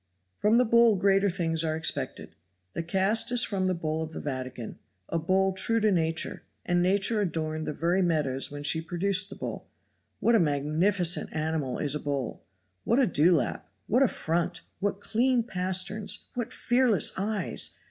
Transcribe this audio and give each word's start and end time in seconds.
From 0.39 0.57
the 0.57 0.65
bull 0.65 0.95
greater 0.95 1.29
things 1.29 1.63
are 1.63 1.75
expected. 1.75 2.33
The 2.73 2.81
cast 2.81 3.31
is 3.31 3.43
from 3.43 3.67
the 3.67 3.75
bull 3.75 4.01
of 4.01 4.13
the 4.13 4.19
Vatican, 4.19 4.79
a 5.09 5.19
bull 5.19 5.53
true 5.53 5.79
to 5.79 5.91
Nature, 5.91 6.41
and 6.65 6.81
Nature 6.81 7.21
adorned 7.21 7.67
the 7.67 7.73
very 7.73 8.01
meadows 8.01 8.49
when 8.49 8.63
she 8.63 8.81
produced 8.81 9.29
the 9.29 9.35
bull. 9.35 9.67
What 10.19 10.33
a 10.33 10.39
magnificent 10.39 11.31
animal 11.33 11.77
is 11.77 11.93
a 11.93 11.99
bull! 11.99 12.41
what 12.83 12.97
a 12.97 13.05
dewlap! 13.05 13.69
what 13.85 14.01
a 14.01 14.07
front! 14.07 14.61
what 14.79 15.01
clean 15.01 15.43
pasterns! 15.43 16.29
what 16.33 16.51
fearless 16.51 17.11
eyes! 17.15 17.69